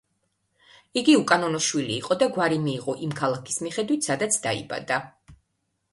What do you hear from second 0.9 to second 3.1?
იგი უკანონო შვილი იყო და გვარი მიიღო